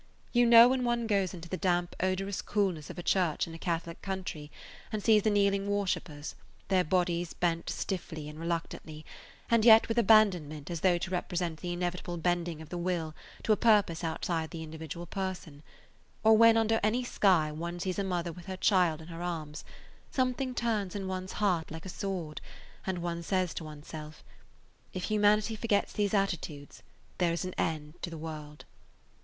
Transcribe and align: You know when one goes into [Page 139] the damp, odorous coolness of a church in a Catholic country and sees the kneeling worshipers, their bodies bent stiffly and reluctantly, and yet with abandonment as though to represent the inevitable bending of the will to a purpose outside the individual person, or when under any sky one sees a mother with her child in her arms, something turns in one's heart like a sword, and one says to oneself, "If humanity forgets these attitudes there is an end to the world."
You 0.33 0.47
know 0.47 0.69
when 0.69 0.83
one 0.83 1.05
goes 1.05 1.31
into 1.31 1.47
[Page 1.47 1.59
139] 1.59 1.59
the 1.59 1.61
damp, 1.61 1.95
odorous 2.19 2.41
coolness 2.41 2.89
of 2.89 2.97
a 2.97 3.03
church 3.03 3.45
in 3.45 3.53
a 3.53 3.59
Catholic 3.59 4.01
country 4.01 4.49
and 4.91 5.03
sees 5.03 5.21
the 5.21 5.29
kneeling 5.29 5.67
worshipers, 5.69 6.33
their 6.69 6.83
bodies 6.83 7.35
bent 7.35 7.69
stiffly 7.69 8.27
and 8.27 8.39
reluctantly, 8.39 9.05
and 9.51 9.63
yet 9.63 9.87
with 9.87 9.99
abandonment 9.99 10.71
as 10.71 10.81
though 10.81 10.97
to 10.97 11.11
represent 11.11 11.59
the 11.59 11.71
inevitable 11.71 12.17
bending 12.17 12.63
of 12.63 12.69
the 12.69 12.79
will 12.79 13.13
to 13.43 13.51
a 13.51 13.55
purpose 13.55 14.03
outside 14.03 14.49
the 14.49 14.63
individual 14.63 15.05
person, 15.05 15.61
or 16.23 16.35
when 16.35 16.57
under 16.57 16.79
any 16.81 17.03
sky 17.03 17.51
one 17.51 17.79
sees 17.79 17.99
a 17.99 18.03
mother 18.03 18.31
with 18.31 18.47
her 18.47 18.57
child 18.57 19.01
in 19.03 19.07
her 19.09 19.21
arms, 19.21 19.63
something 20.09 20.55
turns 20.55 20.95
in 20.95 21.07
one's 21.07 21.33
heart 21.33 21.69
like 21.69 21.85
a 21.85 21.89
sword, 21.89 22.41
and 22.87 23.03
one 23.03 23.21
says 23.21 23.53
to 23.53 23.63
oneself, 23.63 24.23
"If 24.95 25.03
humanity 25.03 25.55
forgets 25.55 25.93
these 25.93 26.15
attitudes 26.15 26.81
there 27.19 27.33
is 27.33 27.45
an 27.45 27.53
end 27.55 28.01
to 28.01 28.09
the 28.09 28.17
world." 28.17 28.65